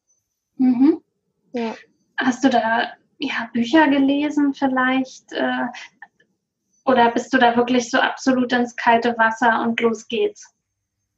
Mhm. 0.56 1.00
Ja. 1.52 1.76
Hast 2.16 2.42
du 2.42 2.50
da 2.50 2.88
ja, 3.18 3.48
Bücher 3.52 3.86
gelesen 3.86 4.52
vielleicht? 4.52 5.32
Äh, 5.32 5.66
oder 6.84 7.12
bist 7.12 7.32
du 7.32 7.38
da 7.38 7.56
wirklich 7.56 7.88
so 7.88 7.98
absolut 7.98 8.52
ins 8.52 8.74
kalte 8.74 9.16
Wasser 9.16 9.62
und 9.62 9.80
los 9.80 10.08
geht's? 10.08 10.52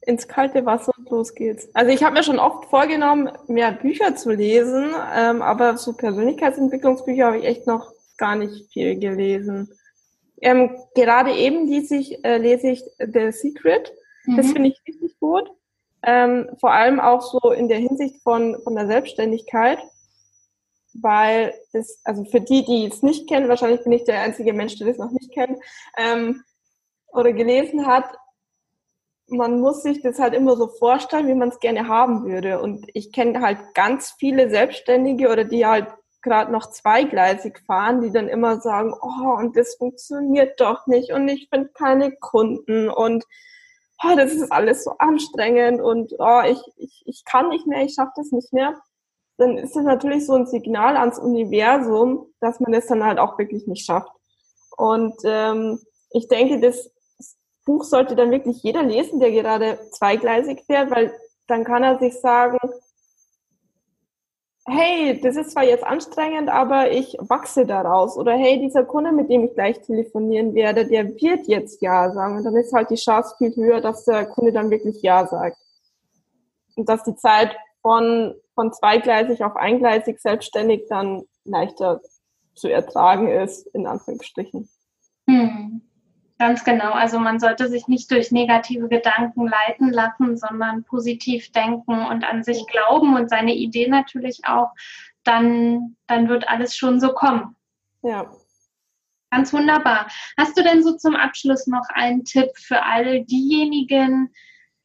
Ins 0.01 0.27
kalte 0.27 0.67
Wasser 0.67 0.93
und 0.99 1.09
los 1.09 1.33
geht's. 1.33 1.67
Also 1.73 1.89
ich 1.91 2.03
habe 2.03 2.13
mir 2.13 2.23
schon 2.23 2.37
oft 2.37 2.65
vorgenommen, 2.65 3.31
mehr 3.47 3.71
Bücher 3.71 4.15
zu 4.15 4.33
lesen, 4.33 4.93
ähm, 5.15 5.41
aber 5.41 5.77
so 5.77 5.93
Persönlichkeitsentwicklungsbücher 5.93 7.25
habe 7.25 7.39
ich 7.39 7.45
echt 7.45 7.65
noch 7.65 7.92
gar 8.17 8.35
nicht 8.35 8.71
viel 8.71 8.97
gelesen. 8.99 9.71
Ähm, 10.41 10.77
gerade 10.95 11.31
eben 11.31 11.67
lese 11.67 11.95
ich, 11.95 12.23
äh, 12.25 12.37
lese 12.37 12.69
ich 12.69 12.83
The 12.99 13.31
Secret. 13.31 13.93
Mhm. 14.25 14.37
Das 14.37 14.51
finde 14.51 14.69
ich 14.69 14.81
richtig 14.87 15.19
gut. 15.19 15.49
Ähm, 16.05 16.49
vor 16.59 16.71
allem 16.71 16.99
auch 16.99 17.21
so 17.21 17.51
in 17.51 17.69
der 17.69 17.77
Hinsicht 17.77 18.21
von, 18.23 18.61
von 18.63 18.75
der 18.75 18.87
Selbstständigkeit, 18.87 19.79
weil 20.93 21.53
das, 21.71 21.99
also 22.03 22.25
für 22.25 22.41
die, 22.41 22.65
die 22.65 22.85
es 22.87 23.01
nicht 23.01 23.27
kennen, 23.29 23.47
wahrscheinlich 23.47 23.83
bin 23.83 23.93
ich 23.93 24.03
der 24.03 24.19
einzige 24.19 24.51
Mensch, 24.51 24.77
der 24.77 24.87
das 24.87 24.97
noch 24.97 25.11
nicht 25.11 25.31
kennt, 25.31 25.57
ähm, 25.97 26.43
oder 27.13 27.31
gelesen 27.31 27.85
hat, 27.85 28.05
man 29.27 29.61
muss 29.61 29.83
sich 29.83 30.01
das 30.01 30.19
halt 30.19 30.33
immer 30.33 30.57
so 30.57 30.67
vorstellen, 30.67 31.27
wie 31.27 31.35
man 31.35 31.49
es 31.49 31.59
gerne 31.59 31.87
haben 31.87 32.25
würde. 32.25 32.61
Und 32.61 32.85
ich 32.93 33.11
kenne 33.11 33.41
halt 33.41 33.59
ganz 33.73 34.11
viele 34.19 34.49
Selbstständige 34.49 35.29
oder 35.29 35.45
die 35.45 35.65
halt 35.65 35.87
gerade 36.23 36.51
noch 36.51 36.71
zweigleisig 36.71 37.59
fahren, 37.67 38.01
die 38.01 38.11
dann 38.11 38.29
immer 38.29 38.59
sagen, 38.61 38.93
oh, 38.99 39.37
und 39.37 39.55
das 39.55 39.75
funktioniert 39.75 40.59
doch 40.59 40.87
nicht 40.87 41.11
und 41.11 41.27
ich 41.27 41.49
finde 41.49 41.69
keine 41.69 42.13
Kunden 42.13 42.89
und 42.89 43.25
oh, 44.03 44.15
das 44.15 44.33
ist 44.33 44.51
alles 44.51 44.83
so 44.83 44.91
anstrengend 44.97 45.81
und 45.81 46.13
oh, 46.17 46.41
ich, 46.45 46.59
ich, 46.77 47.03
ich 47.05 47.25
kann 47.25 47.49
nicht 47.49 47.67
mehr, 47.67 47.83
ich 47.83 47.93
schaffe 47.93 48.13
das 48.15 48.31
nicht 48.31 48.51
mehr, 48.53 48.75
dann 49.37 49.57
ist 49.57 49.75
das 49.75 49.83
natürlich 49.83 50.25
so 50.25 50.33
ein 50.33 50.47
Signal 50.47 50.97
ans 50.97 51.19
Universum, 51.19 52.27
dass 52.39 52.59
man 52.59 52.71
das 52.71 52.87
dann 52.87 53.03
halt 53.03 53.19
auch 53.19 53.37
wirklich 53.37 53.67
nicht 53.67 53.85
schafft. 53.85 54.11
Und 54.77 55.15
ähm, 55.23 55.79
ich 56.11 56.27
denke, 56.27 56.59
das 56.59 56.91
Buch 57.65 57.83
sollte 57.83 58.15
dann 58.15 58.31
wirklich 58.31 58.61
jeder 58.63 58.83
lesen, 58.83 59.19
der 59.19 59.31
gerade 59.31 59.79
zweigleisig 59.91 60.63
fährt, 60.65 60.91
weil 60.91 61.13
dann 61.47 61.63
kann 61.63 61.83
er 61.83 61.99
sich 61.99 62.19
sagen, 62.19 62.59
hey, 64.65 65.19
das 65.21 65.35
ist 65.35 65.51
zwar 65.51 65.63
jetzt 65.63 65.83
anstrengend, 65.83 66.49
aber 66.49 66.91
ich 66.91 67.17
wachse 67.19 67.65
daraus. 67.65 68.17
Oder 68.17 68.33
hey, 68.33 68.59
dieser 68.59 68.85
Kunde, 68.85 69.11
mit 69.11 69.29
dem 69.29 69.45
ich 69.45 69.53
gleich 69.53 69.81
telefonieren 69.81 70.53
werde, 70.53 70.87
der 70.87 71.09
wird 71.19 71.47
jetzt 71.47 71.81
Ja 71.81 72.11
sagen. 72.11 72.37
Und 72.37 72.43
dann 72.43 72.55
ist 72.55 72.73
halt 72.73 72.89
die 72.89 72.95
Chance 72.95 73.35
viel 73.37 73.55
höher, 73.55 73.81
dass 73.81 74.05
der 74.05 74.25
Kunde 74.25 74.53
dann 74.53 74.69
wirklich 74.69 75.01
Ja 75.01 75.27
sagt. 75.27 75.57
Und 76.75 76.87
dass 76.87 77.03
die 77.03 77.15
Zeit 77.15 77.55
von, 77.81 78.35
von 78.55 78.71
zweigleisig 78.71 79.43
auf 79.43 79.55
eingleisig 79.55 80.19
selbstständig 80.19 80.85
dann 80.87 81.23
leichter 81.43 82.01
zu 82.55 82.69
ertragen 82.69 83.27
ist, 83.27 83.67
in 83.67 83.85
Anführungsstrichen. 83.85 84.69
Hm. 85.27 85.81
Ganz 86.39 86.63
genau. 86.63 86.91
Also 86.91 87.19
man 87.19 87.39
sollte 87.39 87.67
sich 87.67 87.87
nicht 87.87 88.09
durch 88.11 88.31
negative 88.31 88.87
Gedanken 88.89 89.47
leiten 89.47 89.91
lassen, 89.91 90.35
sondern 90.35 90.83
positiv 90.83 91.51
denken 91.51 92.05
und 92.05 92.23
an 92.23 92.43
sich 92.43 92.65
glauben 92.67 93.15
und 93.15 93.29
seine 93.29 93.53
Idee 93.53 93.87
natürlich 93.87 94.41
auch. 94.45 94.71
Dann, 95.23 95.95
dann 96.07 96.27
wird 96.27 96.49
alles 96.49 96.75
schon 96.75 96.99
so 96.99 97.13
kommen. 97.13 97.55
Ja. 98.01 98.29
Ganz 99.31 99.53
wunderbar. 99.53 100.07
Hast 100.37 100.57
du 100.57 100.63
denn 100.63 100.83
so 100.83 100.95
zum 100.97 101.15
Abschluss 101.15 101.65
noch 101.65 101.87
einen 101.93 102.25
Tipp 102.25 102.49
für 102.55 102.83
all 102.83 103.23
diejenigen, 103.23 104.33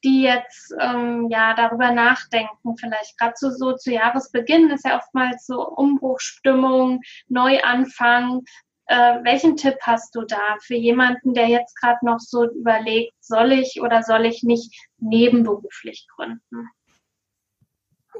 die 0.04 0.22
jetzt 0.22 0.72
ähm, 0.80 1.28
ja 1.28 1.54
darüber 1.54 1.90
nachdenken, 1.90 2.76
vielleicht 2.78 3.18
gerade 3.18 3.34
so, 3.37 3.50
so 3.50 3.74
zu 3.74 3.92
Jahresbeginn 3.92 4.70
ist 4.70 4.87
ja 4.87 4.96
oftmals 4.96 5.46
so 5.46 5.66
Umbruchstimmung, 5.68 7.00
Neuanfang. 7.28 8.44
Äh, 8.88 9.22
welchen 9.22 9.57
Tipp 9.57 9.77
hast 9.83 10.14
du 10.14 10.22
da 10.22 10.57
für 10.62 10.74
jemanden, 10.74 11.35
der 11.35 11.46
jetzt 11.46 11.79
gerade 11.79 12.05
noch 12.05 12.20
so 12.20 12.51
überlegt, 12.51 13.12
soll 13.20 13.53
ich 13.53 13.83
oder 13.83 14.03
soll 14.03 14.24
ich 14.24 14.42
nicht 14.42 14.74
nebenberuflich 14.96 16.09
gründen? 16.16 16.68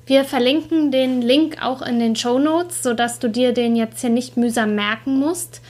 Wir 0.06 0.24
verlinken 0.24 0.90
den 0.90 1.22
Link 1.22 1.62
auch 1.62 1.80
in 1.80 1.98
den 1.98 2.14
Show 2.16 2.38
Notes, 2.38 2.82
sodass 2.82 3.20
du 3.20 3.30
dir 3.30 3.52
den 3.52 3.76
jetzt 3.76 4.00
hier 4.00 4.10
nicht 4.10 4.36
mühsam 4.36 4.74
merken 4.74 5.18
musst 5.18 5.62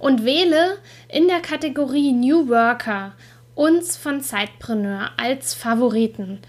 und 0.00 0.24
wähle 0.24 0.78
in 1.08 1.28
der 1.28 1.40
Kategorie 1.40 2.12
New 2.12 2.48
Worker 2.48 3.12
uns 3.54 3.96
von 3.96 4.20
Zeitpreneur 4.20 5.10
als 5.16 5.54
Favoriten. 5.54 6.40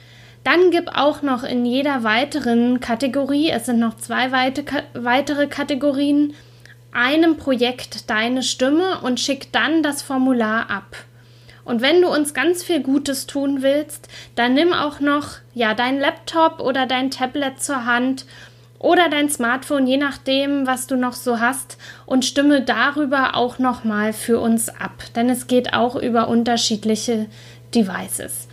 Dann 0.44 0.72
gib 0.72 0.88
auch 0.96 1.22
noch 1.22 1.44
in 1.44 1.66
jeder 1.66 2.04
weiteren 2.04 2.80
Kategorie, 2.80 3.52
es 3.52 3.68
sind 3.68 3.78
noch 3.80 3.98
zwei 3.98 4.32
weitere 4.32 5.48
Kategorien, 5.48 6.34
einem 6.92 7.38
Projekt 7.38 8.10
deine 8.10 8.42
Stimme 8.42 9.02
und 9.02 9.20
schick 9.20 9.52
dann 9.52 9.84
das 9.84 10.02
Formular 10.02 10.70
ab. 10.72 10.96
Und 11.64 11.82
wenn 11.82 12.02
du 12.02 12.08
uns 12.08 12.34
ganz 12.34 12.64
viel 12.64 12.82
Gutes 12.82 13.28
tun 13.28 13.62
willst, 13.62 14.08
dann 14.36 14.56
nimm 14.56 14.74
auch 14.74 15.00
noch 15.00 15.36
ja 15.54 15.76
dein 15.76 16.00
Laptop 16.00 16.60
oder 16.60 16.88
dein 16.88 17.12
Tablet 17.12 17.62
zur 17.62 17.86
Hand 17.86 18.26
oder 18.82 19.10
dein 19.10 19.30
Smartphone, 19.30 19.86
je 19.86 19.98
nachdem, 19.98 20.65
was 20.65 20.88
du 20.88 20.96
noch 20.96 21.13
so 21.13 21.39
hast, 21.39 21.78
und 22.08 22.26
stimme 22.26 22.62
darüber 22.62 23.36
auch 23.36 23.60
nochmal 23.60 24.12
für 24.12 24.39
uns 24.39 24.70
ab, 24.70 25.04
denn 25.15 25.30
es 25.30 25.46
geht 25.46 25.74
auch 25.74 25.96
über 25.96 26.28
unterschiedliche 26.28 27.28
Devices. 27.76 28.48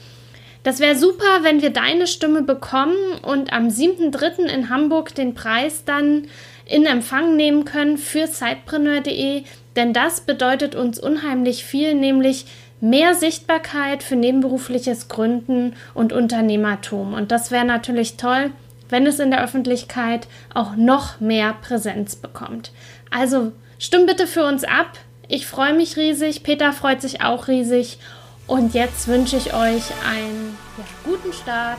Das 0.65 0.81
wäre 0.81 0.97
super, 0.97 1.43
wenn 1.43 1.63
wir 1.63 1.71
deine 1.71 2.07
Stimme 2.07 2.43
bekommen 2.43 2.97
und 3.23 3.55
am 3.55 3.69
7.3. 3.69 4.45
in 4.45 4.69
Hamburg 4.69 5.15
den 5.15 5.33
Preis 5.33 5.85
dann 5.87 6.27
in 6.67 6.85
Empfang 6.85 7.37
nehmen 7.37 7.65
können 7.65 7.97
für 7.97 8.27
Zeitpreneur.de, 8.27 9.45
denn 9.77 9.93
das 9.95 10.21
bedeutet 10.21 10.75
uns 10.75 10.99
unheimlich 10.99 11.65
viel, 11.65 11.95
nämlich 11.95 12.45
mehr 12.83 13.15
Sichtbarkeit 13.15 14.03
für 14.03 14.17
nebenberufliches 14.17 15.09
Gründen 15.09 15.75
und 15.95 16.13
Unternehmertum. 16.13 17.15
Und 17.15 17.33
das 17.33 17.51
wäre 17.51 17.65
natürlich 17.65 18.19
toll, 18.19 18.51
wenn 18.89 19.07
es 19.07 19.19
in 19.19 19.31
der 19.31 19.43
Öffentlichkeit 19.43 20.29
auch 20.55 20.77
noch 20.77 21.21
mehr 21.21 21.55
Präsenz 21.61 22.17
bekommt. 22.17 22.73
Also 23.11 23.53
Stimm 23.81 24.07
bitte 24.07 24.27
für 24.27 24.45
uns 24.45 24.65
ab. 24.65 24.99
Ich 25.29 25.47
freue 25.47 25.73
mich 25.73 25.97
riesig. 25.97 26.43
Peter 26.43 26.73
freut 26.73 27.01
sich 27.01 27.23
auch 27.23 27.47
riesig. 27.47 28.01
Und 28.49 28.75
jetzt 28.75 29.07
wünsche 29.07 29.37
ich 29.37 29.55
euch 29.55 29.85
einen 30.05 30.57
ja, 30.77 30.85
guten 31.05 31.33
Start 31.33 31.79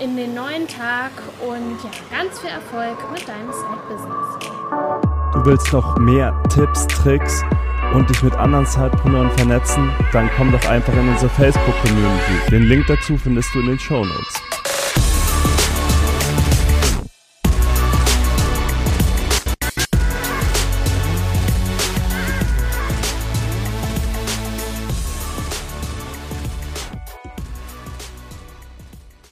in 0.00 0.16
den 0.16 0.34
neuen 0.34 0.66
Tag 0.66 1.10
und 1.46 1.76
ja, 1.84 1.90
ganz 2.10 2.38
viel 2.40 2.48
Erfolg 2.48 2.96
mit 3.12 3.28
deinem 3.28 3.52
Side-Business. 3.52 5.34
Du 5.34 5.44
willst 5.44 5.70
noch 5.72 5.98
mehr 5.98 6.34
Tipps, 6.48 6.86
Tricks 6.86 7.42
und 7.92 8.08
dich 8.08 8.22
mit 8.22 8.34
anderen 8.34 8.64
Sidepreneuren 8.64 9.30
vernetzen? 9.32 9.90
Dann 10.12 10.30
komm 10.36 10.50
doch 10.50 10.64
einfach 10.66 10.94
in 10.94 11.10
unsere 11.10 11.28
Facebook-Community. 11.30 12.50
Den 12.50 12.62
Link 12.62 12.86
dazu 12.86 13.18
findest 13.18 13.54
du 13.54 13.60
in 13.60 13.66
den 13.66 13.78
Show 13.78 14.02
Notes. 14.02 14.51